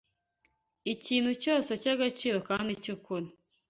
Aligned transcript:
ikintu 0.93 1.31
cyose 1.43 1.71
cy’agaciro 1.81 2.37
kandi 2.49 2.71
cy’ukuri 2.83 3.27